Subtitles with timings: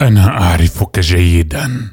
[0.00, 1.88] أنا أعرفك جيدا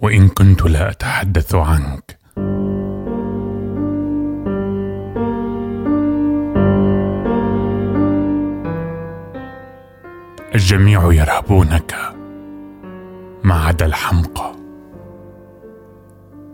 [0.00, 2.18] وإن كنت لا أتحدث عنك.
[10.54, 11.94] الجميع يرهبونك
[13.44, 14.52] ما عدا الحمقى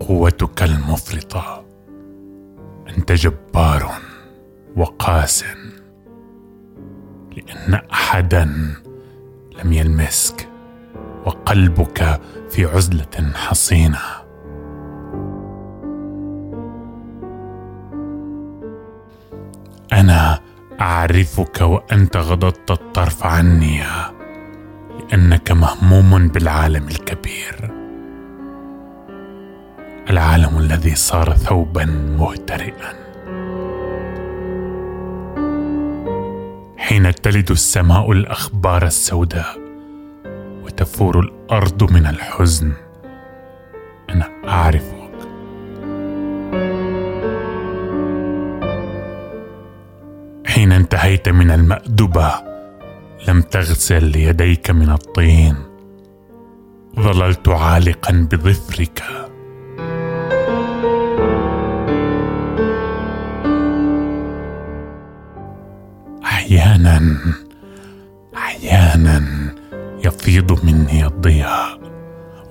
[0.00, 1.64] قوتك المفرطة.
[2.88, 3.92] أنت جبار
[4.76, 5.44] وقاس
[7.36, 8.74] لأن احدا
[9.64, 10.48] لم يلمسك
[11.24, 13.98] وقلبك في عزلة حصينة.
[19.92, 20.38] أنا
[20.80, 23.82] أعرفك وأنت غضضت الطرف عني
[24.98, 27.70] لأنك مهموم بالعالم الكبير.
[30.10, 31.84] العالم الذي صار ثوبا
[32.18, 32.92] مهترئا.
[36.88, 39.58] حين تلد السماء الأخبار السوداء
[40.64, 42.72] وتفور الأرض من الحزن.
[44.10, 45.10] أنا أعرفك.
[50.46, 52.32] حين انتهيت من المأدبة
[53.28, 55.56] لم تغسل يديك من الطين.
[57.00, 59.27] ظللت عالقا بظفرك.
[66.86, 67.18] أحيانا
[68.34, 69.22] أحيانا
[70.04, 71.80] يفيض مني الضياء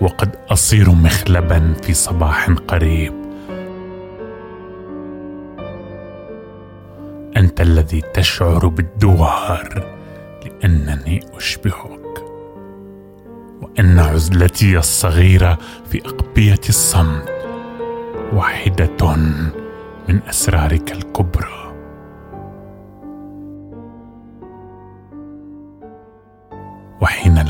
[0.02, 3.14] وقد أصير مخلبا في صباح قريب.
[7.38, 9.96] أنت الذي تشعر بالدوار
[10.46, 12.24] لأنني أشبهك
[13.62, 15.58] وأن عزلتي الصغيرة
[15.92, 17.30] في أقبية الصمت
[18.34, 19.16] واحدة
[20.10, 21.57] من أسرارك الكبرى.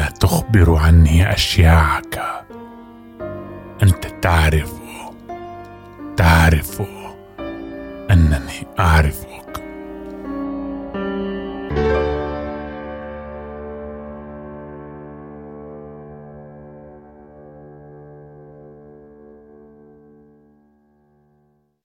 [0.08, 2.46] لا تخبر عني أشياعك.
[3.84, 4.74] أنت تعرف
[6.18, 6.82] تعرف
[8.12, 9.67] أنني أعرفك.